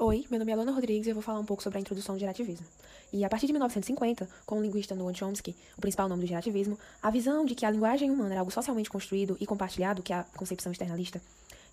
[0.00, 2.14] Oi, meu nome é Alana Rodrigues e eu vou falar um pouco sobre a introdução
[2.14, 2.64] do gerativismo.
[3.12, 6.78] E a partir de 1950, com o linguista Noam Chomsky, o principal nome do gerativismo,
[7.02, 10.16] a visão de que a linguagem humana era algo socialmente construído e compartilhado, que é
[10.18, 11.20] a concepção externalista,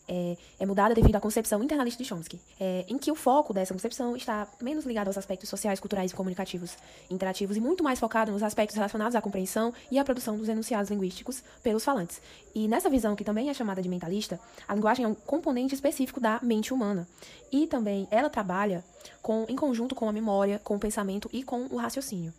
[0.07, 3.74] é, é, mudada devido à concepção internalista de Chomsky, é, em que o foco dessa
[3.74, 6.78] concepção está menos ligado aos aspectos sociais, culturais e comunicativos,
[7.10, 10.91] interativos e muito mais focado nos aspectos relacionados à compreensão e à produção dos enunciados
[10.91, 12.22] linguísticos pelos falantes.
[12.54, 16.20] E nessa visão, que também é chamada de mentalista, a linguagem é um componente específico
[16.20, 17.08] da mente humana.
[17.52, 18.84] E também ela trabalha
[19.22, 22.34] com, em conjunto com a memória, com o pensamento e com o raciocínio.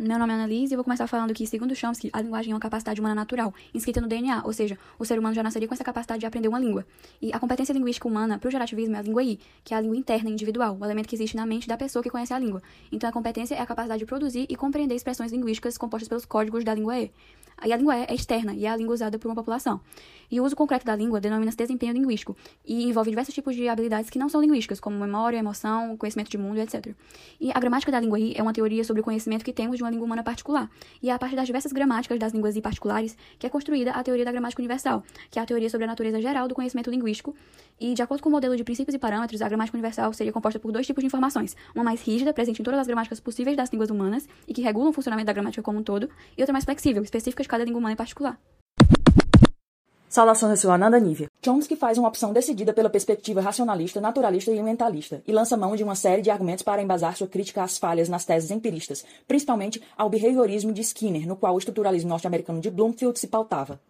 [0.00, 2.54] Meu nome é Annalise e eu vou começar falando que, segundo Chomsky, a linguagem é
[2.54, 5.74] uma capacidade humana natural, inscrita no DNA, ou seja, o ser humano já nasceria com
[5.74, 6.86] essa capacidade de aprender uma língua.
[7.20, 9.80] E a competência linguística humana para o gerativismo é a língua I, que é a
[9.80, 12.62] língua interna, individual, o elemento que existe na mente da pessoa que conhece a língua.
[12.92, 16.62] Então, a competência é a capacidade de produzir e compreender expressões linguísticas compostas pelos códigos
[16.62, 17.10] da língua E.
[17.66, 19.80] E a língua E é externa e é a língua usada por uma população.
[20.30, 24.10] E o uso concreto da língua denomina-se desempenho linguístico e envolve diversos tipos de habilidades
[24.10, 26.94] que não são linguísticas, como memória, emoção, conhecimento de mundo, etc.
[27.40, 29.82] E a gramática da língua I é uma teoria sobre o conhecimento que temos de
[29.82, 30.70] uma língua humana particular.
[31.02, 34.24] E é a partir das diversas gramáticas das línguas particulares que é construída a teoria
[34.24, 37.34] da gramática universal, que é a teoria sobre a natureza geral do conhecimento linguístico.
[37.80, 40.58] E, de acordo com o modelo de princípios e parâmetros, a gramática universal seria composta
[40.58, 43.70] por dois tipos de informações: uma mais rígida, presente em todas as gramáticas possíveis das
[43.70, 46.64] línguas humanas e que regulam o funcionamento da gramática como um todo, e outra mais
[46.64, 48.38] flexível, específica de cada língua humana em particular.
[50.08, 51.27] Saudações, eu sou Ananda Nívia.
[51.40, 55.84] Chomsky faz uma opção decidida pela perspectiva racionalista, naturalista e mentalista, e lança mão de
[55.84, 60.10] uma série de argumentos para embasar sua crítica às falhas nas teses empiristas, principalmente ao
[60.10, 63.80] behaviorismo de Skinner, no qual o estruturalismo norte-americano de Bloomfield se pautava.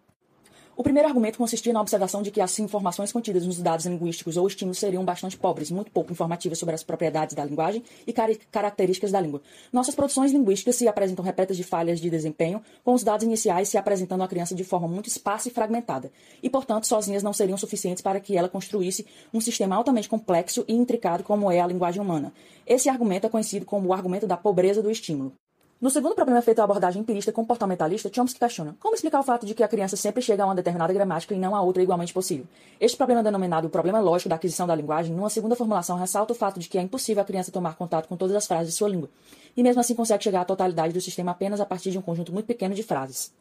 [0.79, 4.47] O primeiro argumento consistia na observação de que as informações contidas nos dados linguísticos ou
[4.47, 9.11] estímulos seriam bastante pobres, muito pouco informativas sobre as propriedades da linguagem e car características
[9.11, 9.41] da língua.
[9.73, 13.77] Nossas produções linguísticas se apresentam repletas de falhas de desempenho, com os dados iniciais se
[13.77, 18.01] apresentando à criança de forma muito esparsa e fragmentada, e, portanto, sozinhas não seriam suficientes
[18.01, 22.31] para que ela construísse um sistema altamente complexo e intricado como é a linguagem humana.
[22.65, 25.33] Esse argumento é conhecido como o argumento da pobreza do estímulo.
[25.81, 29.53] No segundo problema feito à abordagem empirista comportamentalista, Chomsky questiona como explicar o fato de
[29.53, 32.45] que a criança sempre chega a uma determinada gramática e não a outra igualmente possível.
[32.81, 36.35] Este problema denominado o problema lógico da aquisição da linguagem, numa segunda formulação, ressalta o
[36.35, 38.89] fato de que é impossível a criança tomar contato com todas as frases de sua
[38.89, 39.09] língua,
[39.55, 42.33] e mesmo assim consegue chegar à totalidade do sistema apenas a partir de um conjunto
[42.33, 43.31] muito pequeno de frases.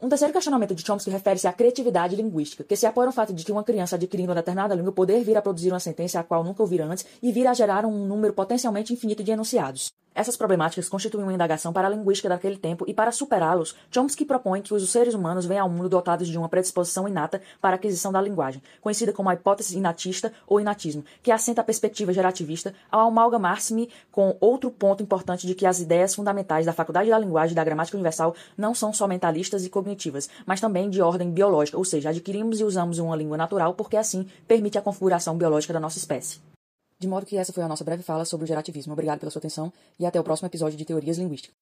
[0.00, 3.44] Um terceiro questionamento de Chomsky refere-se à criatividade linguística, que se apoia no fato de
[3.44, 6.44] que uma criança adquirindo uma determinada língua poder vir a produzir uma sentença a qual
[6.44, 9.90] nunca ouvira antes e vir a gerar um número potencialmente infinito de enunciados.
[10.16, 14.62] Essas problemáticas constituem uma indagação para a linguística daquele tempo e, para superá-los, Chomsky propõe
[14.62, 18.10] que os seres humanos venham ao mundo dotados de uma predisposição inata para a aquisição
[18.10, 23.08] da linguagem, conhecida como a hipótese inatista ou inatismo, que assenta a perspectiva gerativista ao
[23.08, 27.56] amalgamar-se com outro ponto importante de que as ideias fundamentais da faculdade da linguagem e
[27.56, 31.84] da gramática universal não são só mentalistas e cognitivas, mas também de ordem biológica, ou
[31.84, 35.98] seja, adquirimos e usamos uma língua natural porque assim permite a configuração biológica da nossa
[35.98, 36.40] espécie.
[36.98, 38.92] De modo que essa foi a nossa breve fala sobre o gerativismo.
[38.92, 41.55] Obrigado pela sua atenção e até o próximo episódio de Teorias Linguísticas.